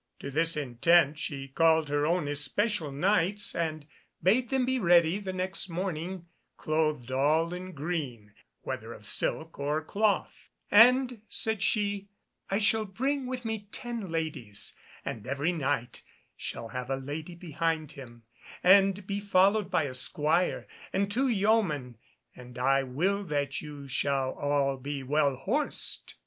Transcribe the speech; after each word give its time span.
To 0.17 0.31
this 0.31 0.57
intent 0.57 1.19
she 1.19 1.47
called 1.47 1.89
her 1.89 2.07
own 2.07 2.27
especial 2.27 2.91
Knights, 2.91 3.53
and 3.53 3.85
bade 4.23 4.49
them 4.49 4.65
be 4.65 4.79
ready 4.79 5.19
the 5.19 5.31
next 5.31 5.69
morning 5.69 6.25
clothed 6.57 7.11
all 7.11 7.53
in 7.53 7.73
green, 7.73 8.33
whether 8.63 8.93
of 8.93 9.05
silk 9.05 9.59
or 9.59 9.83
cloth, 9.83 10.49
"and," 10.71 11.21
said 11.29 11.61
she, 11.61 12.09
"I 12.49 12.57
shall 12.57 12.85
bring 12.85 13.27
with 13.27 13.45
me 13.45 13.67
ten 13.71 14.09
ladies, 14.11 14.73
and 15.05 15.27
every 15.27 15.51
Knight 15.51 16.01
shall 16.35 16.69
have 16.69 16.89
a 16.89 16.95
lady 16.95 17.35
behind 17.35 17.91
him, 17.91 18.23
and 18.63 19.05
be 19.05 19.19
followed 19.19 19.69
by 19.69 19.83
a 19.83 19.93
Squire 19.93 20.65
and 20.91 21.11
two 21.11 21.27
yeomen, 21.27 21.99
and 22.35 22.57
I 22.57 22.81
will 22.81 23.23
that 23.25 23.61
you 23.61 23.87
shall 23.87 24.33
all 24.33 24.77
be 24.77 25.03
well 25.03 25.35
horsed." 25.35 26.15